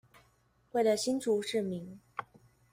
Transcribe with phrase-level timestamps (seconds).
[0.71, 1.99] 為了新竹市民